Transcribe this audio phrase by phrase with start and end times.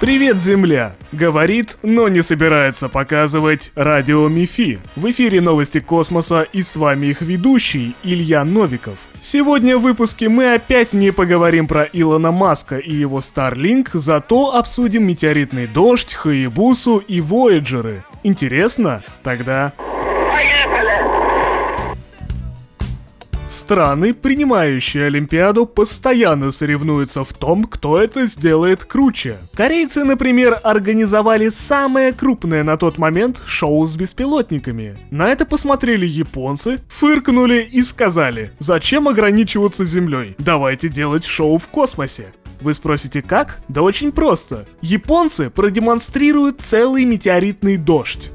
[0.00, 0.96] Привет, Земля!
[1.12, 4.80] Говорит, но не собирается показывать радио МИФИ.
[4.96, 8.98] В эфире новости космоса и с вами их ведущий Илья Новиков.
[9.20, 15.06] Сегодня в выпуске мы опять не поговорим про Илона Маска и его Starlink, зато обсудим
[15.06, 18.02] метеоритный дождь, Хаябусу и Вояджеры.
[18.24, 19.00] Интересно?
[19.22, 19.72] Тогда
[23.54, 29.36] Страны, принимающие Олимпиаду, постоянно соревнуются в том, кто это сделает круче.
[29.54, 34.98] Корейцы, например, организовали самое крупное на тот момент шоу с беспилотниками.
[35.12, 42.34] На это посмотрели японцы, фыркнули и сказали, зачем ограничиваться Землей, давайте делать шоу в космосе.
[42.60, 43.60] Вы спросите, как?
[43.68, 44.66] Да очень просто.
[44.80, 48.30] Японцы продемонстрируют целый метеоритный дождь.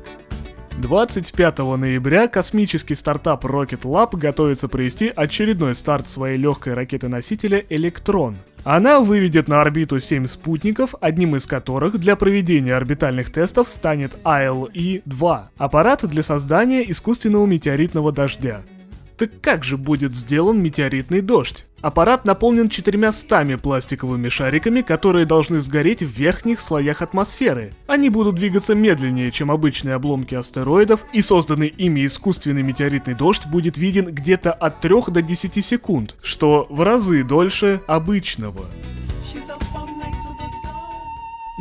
[0.79, 8.37] 25 ноября космический стартап Rocket Lab готовится провести очередной старт своей легкой ракеты-носителя «Электрон».
[8.63, 15.39] Она выведет на орбиту 7 спутников, одним из которых для проведения орбитальных тестов станет ILE-2–
[15.57, 18.61] аппарат для создания искусственного метеоритного дождя.
[19.19, 21.65] Так как же будет сделан метеоритный дождь?
[21.81, 27.73] Аппарат наполнен четырьмя стами пластиковыми шариками, которые должны сгореть в верхних слоях атмосферы.
[27.85, 33.77] Они будут двигаться медленнее, чем обычные обломки астероидов, и созданный ими искусственный метеоритный дождь будет
[33.77, 38.63] виден где-то от 3 до 10 секунд, что в разы дольше обычного.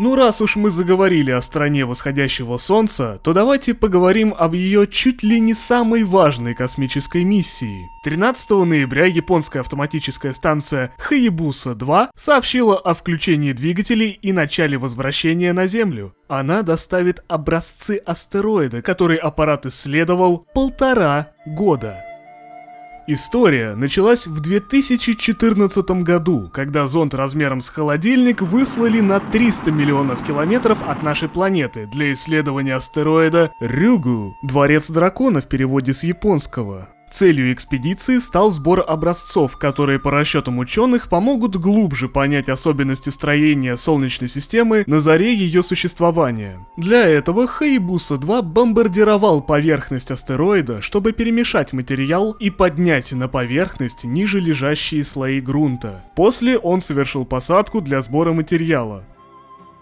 [0.00, 5.24] Ну раз уж мы заговорили о стране восходящего солнца, то давайте поговорим об ее чуть
[5.24, 7.88] ли не самой важной космической миссии.
[8.04, 16.14] 13 ноября японская автоматическая станция Хаябуса-2 сообщила о включении двигателей и начале возвращения на Землю.
[16.28, 22.04] Она доставит образцы астероида, который аппарат исследовал полтора года.
[23.10, 30.76] История началась в 2014 году, когда зонд размером с холодильник выслали на 300 миллионов километров
[30.86, 36.90] от нашей планеты для исследования астероида Рюгу, Дворец дракона в переводе с японского.
[37.10, 44.28] Целью экспедиции стал сбор образцов, которые по расчетам ученых помогут глубже понять особенности строения Солнечной
[44.28, 46.66] системы на заре ее существования.
[46.76, 55.02] Для этого Хаябуса-2 бомбардировал поверхность астероида, чтобы перемешать материал и поднять на поверхность ниже лежащие
[55.02, 56.04] слои грунта.
[56.14, 59.04] После он совершил посадку для сбора материала.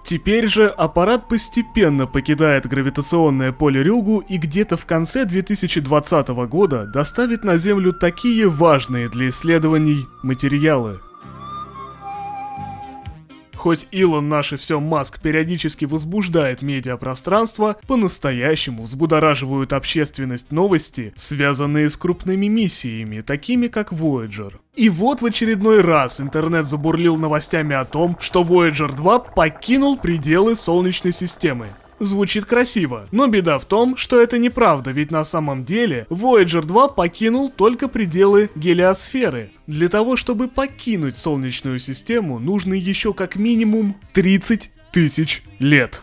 [0.06, 7.43] Теперь же аппарат постепенно покидает гравитационное поле Рюгу и где-то в конце 2020 года доставит
[7.43, 11.00] на Землю такие важные для исследований материалы.
[13.66, 21.97] Хоть Илон наш и все Маск периодически возбуждает медиапространство, по-настоящему взбудораживают общественность новости, связанные с
[21.97, 24.53] крупными миссиями, такими как Voyager.
[24.76, 30.55] И вот в очередной раз интернет забурлил новостями о том, что Voyager 2 покинул пределы
[30.55, 31.66] Солнечной системы.
[31.99, 36.89] Звучит красиво, но беда в том, что это неправда, ведь на самом деле Voyager 2
[36.89, 39.51] покинул только пределы гелиосферы.
[39.67, 46.03] Для того, чтобы покинуть Солнечную систему, нужно еще как минимум 30 тысяч лет.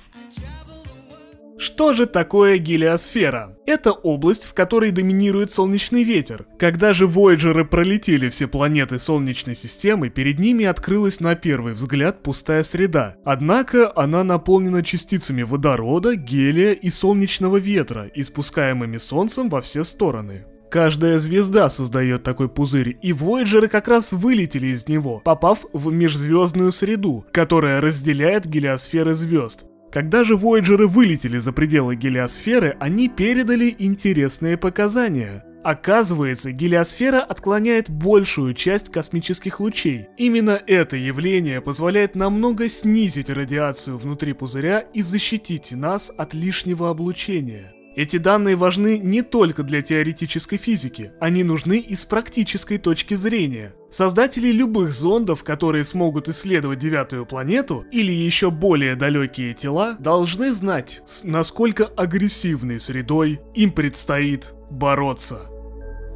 [1.64, 3.56] Что же такое гелиосфера?
[3.66, 6.46] Это область, в которой доминирует солнечный ветер.
[6.60, 12.64] Когда же Вояджеры пролетели все планеты Солнечной системы, перед ними открылась на первый взгляд пустая
[12.64, 13.16] среда.
[13.24, 20.44] Однако она наполнена частицами водорода, гелия и солнечного ветра, испускаемыми Солнцем во все стороны.
[20.70, 26.74] Каждая звезда создает такой пузырь, и Вояджеры как раз вылетели из него, попав в межзвездную
[26.74, 29.66] среду, которая разделяет гелиосферы звезд.
[29.94, 35.46] Когда же Вояджеры вылетели за пределы гелиосферы, они передали интересные показания.
[35.64, 40.08] Оказывается, гелиосфера отклоняет большую часть космических лучей.
[40.18, 47.72] Именно это явление позволяет намного снизить радиацию внутри пузыря и защитить нас от лишнего облучения.
[47.96, 53.76] Эти данные важны не только для теоретической физики, они нужны и с практической точки зрения.
[53.92, 61.02] Создатели любых зондов, которые смогут исследовать девятую планету или еще более далекие тела, должны знать,
[61.06, 65.53] с насколько агрессивной средой им предстоит бороться.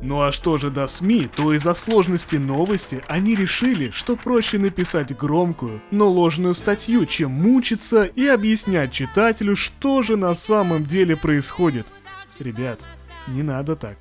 [0.02, 5.16] Ну а что же до СМИ, то из-за сложности новости они решили, что проще написать
[5.16, 11.92] громкую, но ложную статью, чем мучиться и объяснять читателю, что же на самом деле происходит.
[12.40, 12.82] Ребят,
[13.28, 13.98] не надо так.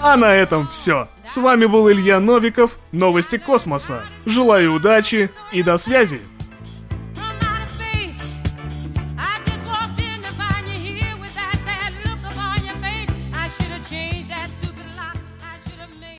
[0.00, 1.08] А на этом все.
[1.24, 4.04] С вами был Илья Новиков, Новости космоса.
[4.26, 6.20] Желаю удачи и до связи.